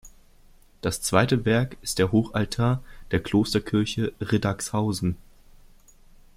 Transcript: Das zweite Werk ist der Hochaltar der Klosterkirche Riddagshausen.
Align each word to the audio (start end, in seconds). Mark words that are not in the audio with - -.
Das 0.81 0.99
zweite 1.03 1.45
Werk 1.45 1.77
ist 1.83 1.99
der 1.99 2.11
Hochaltar 2.11 2.81
der 3.11 3.19
Klosterkirche 3.21 4.13
Riddagshausen. 4.19 5.15